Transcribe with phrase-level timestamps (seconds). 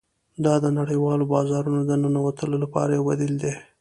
[0.45, 3.53] دا د نړیوالو بازارونو د ننوتلو لپاره یو بدیل دی